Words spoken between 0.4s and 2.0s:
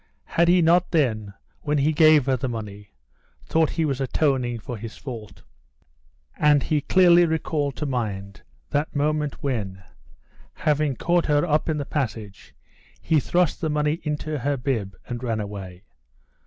he not then, when he